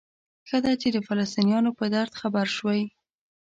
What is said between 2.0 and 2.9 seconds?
خبر شوئ.